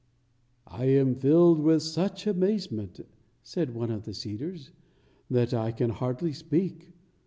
"I 0.65 0.85
am 0.85 1.13
filled 1.13 1.59
with 1.59 1.83
such 1.83 2.25
amazement," 2.25 3.01
said 3.43 3.75
one 3.75 3.91
of 3.91 4.03
the 4.05 4.15
cedars, 4.15 4.71
"that 5.29 5.53
I 5.53 5.71
can 5.71 5.91
hardly 5.91 6.33
speak. 6.33 6.93